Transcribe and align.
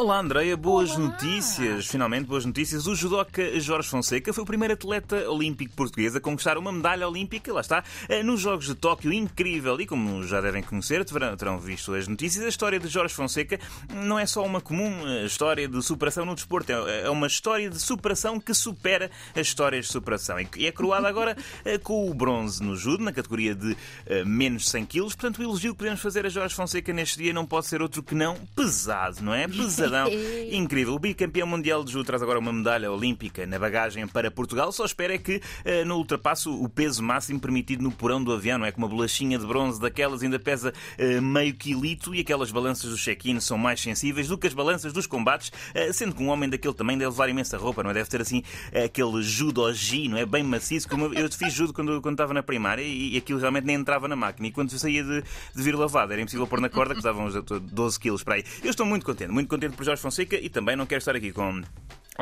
Olá 0.00 0.18
Andreia, 0.18 0.56
boas 0.56 0.92
Olá. 0.92 1.00
notícias. 1.00 1.86
Finalmente, 1.86 2.24
boas 2.24 2.46
notícias. 2.46 2.86
O 2.86 2.94
judoca 2.94 3.60
Jorge 3.60 3.86
Fonseca 3.86 4.32
foi 4.32 4.42
o 4.42 4.46
primeiro 4.46 4.72
atleta 4.72 5.28
olímpico 5.28 5.74
português 5.74 6.16
a 6.16 6.20
conquistar 6.20 6.56
uma 6.56 6.72
medalha 6.72 7.06
olímpica, 7.06 7.52
lá 7.52 7.60
está, 7.60 7.84
eh, 8.08 8.22
nos 8.22 8.40
Jogos 8.40 8.64
de 8.64 8.74
Tóquio. 8.74 9.12
Incrível! 9.12 9.78
E 9.78 9.86
como 9.86 10.22
já 10.22 10.40
devem 10.40 10.62
conhecer, 10.62 11.04
terão 11.04 11.60
visto 11.60 11.92
as 11.92 12.08
notícias, 12.08 12.42
a 12.46 12.48
história 12.48 12.80
de 12.80 12.88
Jorge 12.88 13.14
Fonseca 13.14 13.60
não 13.94 14.18
é 14.18 14.24
só 14.24 14.42
uma 14.42 14.58
comum 14.58 15.06
eh, 15.06 15.26
história 15.26 15.68
de 15.68 15.82
superação 15.82 16.24
no 16.24 16.34
desporto, 16.34 16.72
é, 16.72 17.02
é 17.02 17.10
uma 17.10 17.26
história 17.26 17.68
de 17.68 17.78
superação 17.78 18.40
que 18.40 18.54
supera 18.54 19.10
as 19.34 19.48
histórias 19.48 19.84
de 19.84 19.92
superação. 19.92 20.38
E 20.56 20.66
é 20.66 20.72
coroada 20.72 21.08
agora 21.08 21.36
eh, 21.62 21.76
com 21.76 22.10
o 22.10 22.14
bronze 22.14 22.62
no 22.62 22.74
judo, 22.74 23.04
na 23.04 23.12
categoria 23.12 23.54
de 23.54 23.76
menos 24.24 24.66
100 24.70 24.86
quilos. 24.86 25.14
Portanto, 25.14 25.40
o 25.40 25.42
elogio 25.42 25.72
que 25.72 25.78
podemos 25.80 26.00
fazer 26.00 26.24
a 26.24 26.30
Jorge 26.30 26.54
Fonseca 26.54 26.90
neste 26.90 27.18
dia 27.18 27.34
não 27.34 27.44
pode 27.44 27.66
ser 27.66 27.82
outro 27.82 28.02
que 28.02 28.14
não 28.14 28.34
pesado, 28.56 29.20
não 29.20 29.34
é? 29.34 29.46
Pesado 29.60 29.89
cidadão 29.90 30.10
incrível. 30.50 30.94
O 30.94 30.98
bicampeão 30.98 31.46
mundial 31.46 31.84
de 31.84 31.92
judo 31.92 32.04
traz 32.04 32.22
agora 32.22 32.38
uma 32.38 32.52
medalha 32.52 32.90
olímpica 32.90 33.46
na 33.46 33.58
bagagem 33.58 34.06
para 34.06 34.30
Portugal. 34.30 34.70
Só 34.72 34.84
espera 34.84 35.14
é 35.14 35.18
que 35.18 35.36
uh, 35.36 35.84
no 35.84 35.96
ultrapasso 35.96 36.52
o 36.52 36.68
peso 36.68 37.02
máximo 37.02 37.40
permitido 37.40 37.82
no 37.82 37.90
porão 37.90 38.22
do 38.22 38.32
avião, 38.32 38.58
não 38.58 38.66
é? 38.66 38.72
Com 38.72 38.78
uma 38.78 38.88
bolachinha 38.88 39.38
de 39.38 39.46
bronze 39.46 39.80
daquelas 39.80 40.22
ainda 40.22 40.38
pesa 40.38 40.72
uh, 40.98 41.22
meio 41.22 41.54
quilito 41.54 42.14
e 42.14 42.20
aquelas 42.20 42.50
balanças 42.50 42.90
do 42.90 42.96
check-in 42.96 43.40
são 43.40 43.58
mais 43.58 43.80
sensíveis 43.80 44.28
do 44.28 44.38
que 44.38 44.46
as 44.46 44.54
balanças 44.54 44.92
dos 44.92 45.06
combates, 45.06 45.48
uh, 45.48 45.92
sendo 45.92 46.14
que 46.14 46.22
um 46.22 46.28
homem 46.28 46.48
daquele 46.48 46.74
também 46.74 46.96
deve 46.96 47.10
levar 47.10 47.28
imensa 47.28 47.58
roupa, 47.58 47.82
não 47.82 47.90
é? 47.90 47.94
Deve 47.94 48.08
ter 48.08 48.20
assim 48.20 48.42
aquele 48.84 49.22
judogi, 49.22 50.08
não 50.08 50.16
é? 50.16 50.24
Bem 50.24 50.42
maciço, 50.42 50.88
como 50.88 51.12
eu, 51.14 51.30
fiz 51.30 51.52
judo 51.52 51.72
quando, 51.72 52.00
quando 52.00 52.14
estava 52.14 52.32
na 52.34 52.42
primária 52.42 52.82
e, 52.82 53.16
aquilo 53.16 53.38
realmente 53.38 53.64
nem 53.64 53.76
entrava 53.76 54.06
na 54.06 54.16
máquina. 54.16 54.48
E 54.48 54.52
quando 54.52 54.70
saía 54.78 55.02
de, 55.02 55.22
de 55.22 55.62
vir 55.62 55.74
lavado 55.74 56.12
era 56.12 56.22
impossível 56.22 56.46
pôr 56.46 56.60
na 56.60 56.68
corda, 56.68 56.94
que 56.94 57.00
uns 57.08 57.34
12 57.60 58.00
quilos 58.00 58.22
para 58.22 58.36
aí. 58.36 58.44
Eu 58.62 58.70
estou 58.70 58.86
muito 58.86 59.04
contente, 59.04 59.30
muito 59.30 59.48
contente 59.48 59.76
por 59.80 59.86
Jorge 59.86 60.02
Fonseca 60.02 60.36
e 60.36 60.50
também 60.50 60.76
não 60.76 60.84
quero 60.84 60.98
estar 60.98 61.16
aqui 61.16 61.32
com 61.32 61.62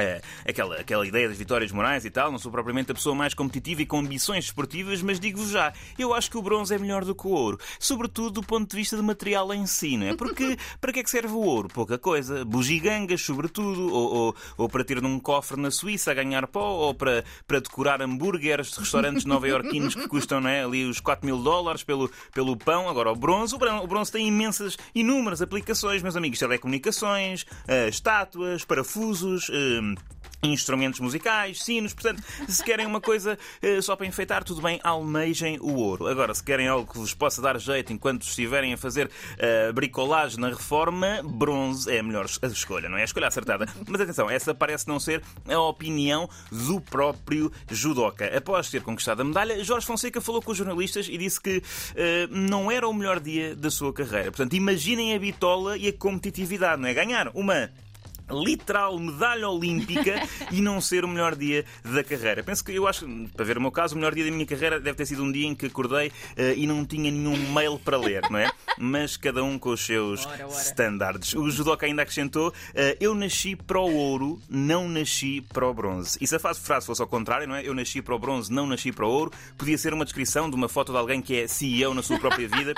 é, 0.00 0.20
aquela, 0.46 0.76
aquela 0.76 1.06
ideia 1.06 1.28
das 1.28 1.36
vitórias 1.36 1.72
morais 1.72 2.04
e 2.04 2.10
tal, 2.10 2.30
não 2.30 2.38
sou 2.38 2.50
propriamente 2.50 2.90
a 2.92 2.94
pessoa 2.94 3.14
mais 3.14 3.34
competitiva 3.34 3.82
e 3.82 3.86
com 3.86 3.98
ambições 3.98 4.46
esportivas, 4.46 5.02
mas 5.02 5.20
digo-vos 5.20 5.50
já, 5.50 5.72
eu 5.98 6.14
acho 6.14 6.30
que 6.30 6.38
o 6.38 6.42
bronze 6.42 6.74
é 6.74 6.78
melhor 6.78 7.04
do 7.04 7.14
que 7.14 7.26
o 7.26 7.30
ouro, 7.30 7.58
sobretudo 7.78 8.40
do 8.40 8.42
ponto 8.42 8.70
de 8.70 8.76
vista 8.76 8.96
de 8.96 9.02
material 9.02 9.52
em 9.52 9.66
si, 9.66 9.96
não 9.96 10.06
é? 10.06 10.16
Porque 10.16 10.56
para 10.80 10.92
que 10.92 11.00
é 11.00 11.02
que 11.02 11.10
serve 11.10 11.32
o 11.32 11.40
ouro? 11.40 11.68
Pouca 11.68 11.98
coisa. 11.98 12.44
Bugigangas, 12.44 13.22
sobretudo, 13.22 13.92
ou, 13.92 14.14
ou, 14.14 14.36
ou 14.56 14.68
para 14.68 14.84
ter 14.84 15.00
num 15.02 15.18
cofre 15.18 15.60
na 15.60 15.70
Suíça 15.70 16.10
a 16.10 16.14
ganhar 16.14 16.46
pó, 16.46 16.60
ou 16.60 16.94
para, 16.94 17.24
para 17.46 17.60
decorar 17.60 18.00
hambúrgueres 18.02 18.70
de 18.70 18.80
restaurantes 18.80 19.24
nova-iorquinos 19.24 19.94
que 19.94 20.08
custam 20.08 20.46
é, 20.46 20.64
ali 20.64 20.84
os 20.84 21.00
4 21.00 21.26
mil 21.26 21.38
dólares 21.38 21.82
pelo, 21.82 22.10
pelo 22.32 22.56
pão. 22.56 22.88
Agora, 22.88 23.10
o 23.10 23.16
bronze, 23.16 23.54
o 23.54 23.58
bronze, 23.58 23.84
o 23.84 23.86
bronze 23.86 24.12
tem 24.12 24.28
imensas, 24.28 24.76
inúmeras 24.94 25.42
aplicações, 25.42 26.02
meus 26.02 26.16
amigos, 26.16 26.38
telecomunicações, 26.38 27.42
uh, 27.42 27.88
estátuas, 27.88 28.64
parafusos. 28.64 29.48
Uh, 29.48 29.87
instrumentos 30.42 31.00
musicais, 31.00 31.62
sinos, 31.62 31.92
portanto, 31.92 32.22
se 32.48 32.62
querem 32.62 32.86
uma 32.86 33.00
coisa 33.00 33.38
uh, 33.62 33.82
só 33.82 33.96
para 33.96 34.06
enfeitar, 34.06 34.44
tudo 34.44 34.62
bem, 34.62 34.78
almejem 34.82 35.58
o 35.60 35.74
ouro. 35.74 36.06
Agora, 36.06 36.32
se 36.34 36.42
querem 36.42 36.68
algo 36.68 36.90
que 36.90 36.98
vos 36.98 37.12
possa 37.14 37.42
dar 37.42 37.58
jeito 37.58 37.92
enquanto 37.92 38.22
estiverem 38.22 38.72
a 38.72 38.76
fazer 38.76 39.06
uh, 39.08 39.72
bricolagem 39.72 40.38
na 40.38 40.48
reforma, 40.48 41.20
bronze 41.24 41.90
é 41.90 41.98
a 41.98 42.02
melhor 42.02 42.26
escolha, 42.26 42.88
não 42.88 42.96
é 42.96 43.02
a 43.02 43.04
escolha 43.04 43.26
acertada. 43.26 43.66
Mas 43.86 44.00
atenção, 44.00 44.30
essa 44.30 44.54
parece 44.54 44.86
não 44.86 45.00
ser 45.00 45.22
a 45.48 45.60
opinião 45.60 46.28
do 46.50 46.80
próprio 46.80 47.50
judoca. 47.70 48.24
Após 48.36 48.70
ter 48.70 48.82
conquistado 48.82 49.20
a 49.20 49.24
medalha, 49.24 49.62
Jorge 49.64 49.86
Fonseca 49.86 50.20
falou 50.20 50.40
com 50.40 50.52
os 50.52 50.58
jornalistas 50.58 51.08
e 51.08 51.18
disse 51.18 51.40
que 51.40 51.58
uh, 51.58 51.62
não 52.30 52.70
era 52.70 52.88
o 52.88 52.94
melhor 52.94 53.18
dia 53.18 53.56
da 53.56 53.70
sua 53.70 53.92
carreira. 53.92 54.30
Portanto, 54.30 54.54
imaginem 54.54 55.14
a 55.14 55.18
bitola 55.18 55.76
e 55.76 55.88
a 55.88 55.92
competitividade, 55.92 56.80
não 56.80 56.88
é? 56.88 56.94
Ganhar 56.94 57.30
uma 57.34 57.70
literal 58.30 58.98
medalha 58.98 59.48
olímpica 59.48 60.22
e 60.50 60.60
não 60.60 60.80
ser 60.80 61.04
o 61.04 61.08
melhor 61.08 61.34
dia 61.34 61.64
da 61.84 62.02
carreira. 62.04 62.42
Penso 62.42 62.64
que 62.64 62.72
eu 62.72 62.86
acho, 62.86 63.06
para 63.34 63.44
ver 63.44 63.58
o 63.58 63.60
meu 63.60 63.70
caso, 63.70 63.94
o 63.94 63.98
melhor 63.98 64.14
dia 64.14 64.24
da 64.24 64.30
minha 64.30 64.46
carreira 64.46 64.80
deve 64.80 64.96
ter 64.96 65.06
sido 65.06 65.22
um 65.22 65.30
dia 65.30 65.46
em 65.46 65.54
que 65.54 65.66
acordei 65.66 66.08
uh, 66.08 66.12
e 66.56 66.66
não 66.66 66.84
tinha 66.84 67.10
nenhum 67.10 67.36
mail 67.52 67.78
para 67.78 67.96
ler, 67.96 68.22
não 68.30 68.38
é? 68.38 68.50
Mas 68.78 69.16
cada 69.16 69.42
um 69.42 69.58
com 69.58 69.70
os 69.70 69.84
seus 69.84 70.26
ora, 70.26 70.46
ora. 70.46 70.60
standards. 70.60 71.34
O 71.34 71.50
judoca 71.50 71.86
ainda 71.86 72.02
acrescentou: 72.02 72.48
uh, 72.48 72.54
Eu 73.00 73.14
nasci 73.14 73.56
para 73.56 73.80
o 73.80 73.94
ouro, 73.94 74.40
não 74.48 74.88
nasci 74.88 75.40
para 75.40 75.66
o 75.66 75.74
bronze. 75.74 76.18
E 76.20 76.26
se 76.26 76.36
a 76.36 76.38
frase 76.38 76.86
fosse 76.86 77.02
ao 77.02 77.08
contrário, 77.08 77.46
não 77.46 77.54
é? 77.54 77.66
Eu 77.66 77.74
nasci 77.74 78.00
para 78.02 78.14
o 78.14 78.18
bronze, 78.18 78.52
não 78.52 78.66
nasci 78.66 78.92
para 78.92 79.06
o 79.06 79.10
ouro, 79.10 79.32
podia 79.56 79.76
ser 79.76 79.92
uma 79.92 80.04
descrição 80.04 80.48
de 80.48 80.56
uma 80.56 80.68
foto 80.68 80.92
de 80.92 80.98
alguém 80.98 81.20
que 81.20 81.36
é 81.36 81.46
CEO 81.46 81.94
na 81.94 82.02
sua 82.02 82.18
própria 82.18 82.48
vida 82.48 82.74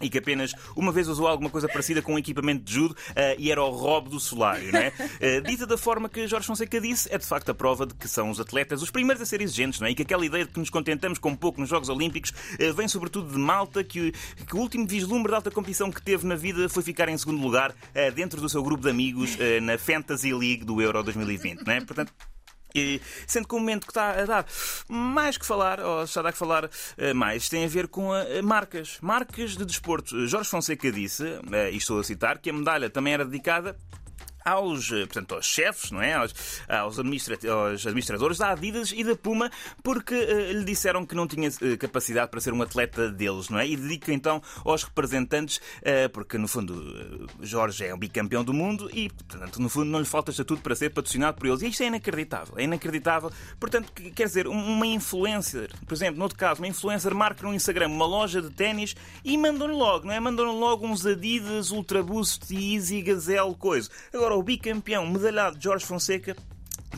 e 0.00 0.08
que 0.08 0.18
apenas 0.18 0.52
uma 0.74 0.92
vez 0.92 1.08
usou 1.08 1.26
alguma 1.26 1.50
coisa 1.50 1.68
parecida 1.68 2.02
com 2.02 2.14
um 2.14 2.18
equipamento 2.18 2.64
de 2.64 2.72
judo 2.72 2.92
uh, 2.92 3.36
e 3.38 3.50
era 3.50 3.62
o 3.62 3.70
robo 3.70 4.10
do 4.10 4.20
solário. 4.20 4.72
Não 4.72 4.78
é? 4.78 4.88
Uh, 4.88 5.40
dita 5.46 5.66
da 5.66 5.78
forma 5.78 6.08
que 6.08 6.26
Jorge 6.26 6.46
Fonseca 6.46 6.80
disse, 6.80 7.08
é 7.12 7.18
de 7.18 7.26
facto 7.26 7.50
a 7.50 7.54
prova 7.54 7.86
de 7.86 7.94
que 7.94 8.08
são 8.08 8.30
os 8.30 8.40
atletas 8.40 8.82
os 8.82 8.90
primeiros 8.90 9.22
a 9.22 9.26
ser 9.26 9.40
exigentes 9.40 9.80
não 9.80 9.86
é? 9.86 9.90
e 9.90 9.94
que 9.94 10.02
aquela 10.02 10.24
ideia 10.24 10.44
de 10.44 10.52
que 10.52 10.58
nos 10.58 10.70
contentamos 10.70 11.18
com 11.18 11.34
pouco 11.34 11.60
nos 11.60 11.70
Jogos 11.70 11.88
Olímpicos 11.88 12.30
uh, 12.30 12.74
vem 12.74 12.88
sobretudo 12.88 13.32
de 13.32 13.38
Malta, 13.38 13.82
que, 13.82 14.12
que, 14.46 14.56
o 14.56 14.58
último 14.58 14.86
vislumbre 14.86 15.30
de 15.30 15.36
alta 15.36 15.50
competição 15.50 15.90
que 15.90 16.02
teve 16.02 16.26
na 16.26 16.34
vida 16.34 16.68
foi 16.68 16.82
ficar 16.82 17.08
em 17.08 17.16
segundo 17.16 17.40
lugar 17.40 17.74
dentro 18.14 18.40
do 18.40 18.48
seu 18.48 18.62
grupo 18.62 18.82
de 18.82 18.90
amigos 18.90 19.36
na 19.62 19.78
Fantasy 19.78 20.32
League 20.32 20.64
do 20.64 20.80
Euro 20.80 21.02
2020. 21.02 21.64
Não 21.64 21.72
é? 21.72 21.80
Portanto, 21.80 22.12
e, 22.78 23.02
sendo 23.26 23.48
que 23.48 23.54
o 23.54 23.58
momento 23.58 23.86
que 23.86 23.90
está 23.90 24.10
a 24.10 24.24
dar 24.24 24.46
mais 24.88 25.36
que 25.36 25.46
falar, 25.46 25.80
ou 25.80 26.04
está 26.04 26.26
a 26.28 26.32
que 26.32 26.38
falar 26.38 26.70
eh, 26.96 27.12
mais, 27.12 27.48
tem 27.48 27.64
a 27.64 27.68
ver 27.68 27.88
com 27.88 28.12
a, 28.12 28.24
eh, 28.24 28.42
marcas. 28.42 28.98
Marcas 29.00 29.56
de 29.56 29.64
desporto. 29.64 30.26
Jorge 30.26 30.50
Fonseca 30.50 30.90
disse, 30.90 31.24
eh, 31.52 31.70
e 31.72 31.76
estou 31.76 31.98
a 32.00 32.04
citar, 32.04 32.38
que 32.38 32.50
a 32.50 32.52
medalha 32.52 32.90
também 32.90 33.14
era 33.14 33.24
dedicada 33.24 33.76
aos, 34.46 34.92
eh, 34.92 35.06
portanto, 35.06 35.34
aos 35.34 35.44
chefes, 35.44 35.90
não 35.90 36.00
é? 36.00 36.14
aos, 36.14 36.32
aos, 36.68 36.98
aos 36.98 37.86
administradores 37.86 38.38
da 38.38 38.52
Adidas 38.52 38.92
e 38.92 39.02
da 39.02 39.16
Puma, 39.16 39.50
porque 39.82 40.14
uh, 40.14 40.52
lhe 40.52 40.64
disseram 40.64 41.04
que 41.04 41.16
não 41.16 41.26
tinha 41.26 41.48
uh, 41.48 41.78
capacidade 41.78 42.30
para 42.30 42.40
ser 42.40 42.52
um 42.52 42.62
atleta 42.62 43.10
deles, 43.10 43.48
não 43.48 43.58
é? 43.58 43.66
E 43.66 43.76
dedica 43.76 44.12
então 44.12 44.40
aos 44.64 44.84
representantes, 44.84 45.56
uh, 45.56 46.08
porque 46.12 46.38
no 46.38 46.46
fundo 46.46 47.28
Jorge 47.40 47.86
é 47.86 47.94
um 47.94 47.98
bicampeão 47.98 48.44
do 48.44 48.54
mundo 48.54 48.88
e, 48.92 49.10
portanto, 49.10 49.60
no 49.60 49.68
fundo 49.68 49.90
não 49.90 49.98
lhe 49.98 50.06
falta 50.06 50.30
estatuto 50.30 50.62
para 50.62 50.76
ser 50.76 50.90
patrocinado 50.90 51.36
por 51.38 51.48
eles. 51.48 51.62
E 51.62 51.66
isto 51.66 51.82
é 51.82 51.86
inacreditável, 51.86 52.54
é 52.56 52.62
inacreditável. 52.62 53.32
Portanto, 53.58 53.92
quer 53.92 54.26
dizer, 54.26 54.46
uma 54.46 54.86
influencer, 54.86 55.70
por 55.84 55.94
exemplo, 55.94 56.20
no 56.20 56.32
caso, 56.32 56.60
uma 56.60 56.68
influencer 56.68 57.12
marca 57.14 57.44
no 57.44 57.52
Instagram 57.52 57.88
uma 57.88 58.06
loja 58.06 58.40
de 58.40 58.50
ténis 58.50 58.94
e 59.24 59.36
mandam-lhe 59.36 59.74
logo, 59.74 60.06
não 60.06 60.12
é? 60.12 60.20
Mandam-lhe 60.20 60.56
logo 60.56 60.86
uns 60.86 61.04
Adidas, 61.04 61.72
Ultraboost, 61.72 62.54
Easy, 62.54 63.02
Gazelle, 63.02 63.54
coisa. 63.56 63.90
Agora, 64.12 64.35
o 64.36 64.42
bicampeão 64.42 65.06
medalhado 65.06 65.58
Jorge 65.60 65.84
Fonseca 65.84 66.36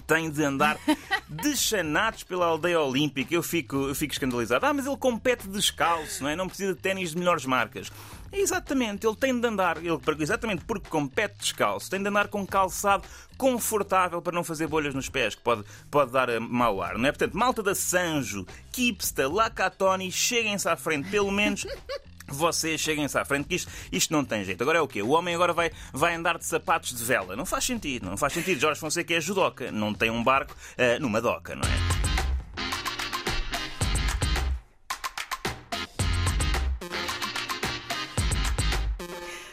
tem 0.06 0.30
de 0.30 0.42
andar 0.42 0.78
deschanados 1.28 2.22
pela 2.22 2.46
aldeia 2.46 2.80
olímpica. 2.80 3.34
Eu 3.34 3.42
fico, 3.42 3.76
eu 3.88 3.94
fico 3.94 4.12
escandalizado. 4.12 4.64
Ah, 4.64 4.72
mas 4.72 4.86
ele 4.86 4.96
compete 4.96 5.48
descalço, 5.48 6.22
não 6.22 6.30
é? 6.30 6.36
Não 6.36 6.46
precisa 6.48 6.74
de 6.74 6.80
ténis 6.80 7.10
de 7.10 7.18
melhores 7.18 7.44
marcas. 7.44 7.90
Exatamente, 8.30 9.06
ele 9.06 9.16
tem 9.16 9.38
de 9.38 9.46
andar, 9.46 9.78
ele, 9.78 9.98
exatamente 10.20 10.62
porque 10.66 10.88
compete 10.90 11.38
descalço, 11.38 11.90
tem 11.90 12.02
de 12.02 12.08
andar 12.08 12.28
com 12.28 12.46
calçado 12.46 13.02
confortável 13.38 14.20
para 14.20 14.34
não 14.34 14.44
fazer 14.44 14.66
bolhas 14.66 14.94
nos 14.94 15.08
pés, 15.08 15.34
que 15.34 15.40
pode, 15.40 15.64
pode 15.90 16.12
dar 16.12 16.28
eh, 16.28 16.38
mau 16.38 16.82
ar, 16.82 16.98
não 16.98 17.08
é? 17.08 17.12
Portanto, 17.12 17.34
malta 17.34 17.62
da 17.62 17.74
Sanjo, 17.74 18.46
Kipsta, 18.70 19.26
Lacatoni, 19.26 20.12
cheguem-se 20.12 20.68
à 20.68 20.76
frente, 20.76 21.08
pelo 21.08 21.30
menos 21.30 21.66
vocês 22.28 22.80
cheguem-se 22.80 23.18
à 23.18 23.24
frente, 23.24 23.48
que 23.48 23.54
isto, 23.54 23.70
isto 23.90 24.12
não 24.12 24.24
tem 24.24 24.44
jeito. 24.44 24.62
Agora 24.62 24.78
é 24.78 24.80
o 24.80 24.88
quê? 24.88 25.02
O 25.02 25.10
homem 25.10 25.34
agora 25.34 25.52
vai, 25.52 25.70
vai 25.92 26.14
andar 26.14 26.38
de 26.38 26.46
sapatos 26.46 26.96
de 26.96 27.04
vela. 27.04 27.36
Não 27.36 27.46
faz 27.46 27.64
sentido, 27.64 28.08
não 28.08 28.16
faz 28.16 28.32
sentido. 28.32 28.60
Jorge 28.60 28.80
Fonseca 28.80 29.14
é 29.14 29.20
judoca, 29.20 29.70
não 29.70 29.94
tem 29.94 30.10
um 30.10 30.22
barco 30.22 30.54
uh, 30.54 31.00
numa 31.00 31.20
doca, 31.20 31.54
não 31.54 31.62
é? 31.62 31.97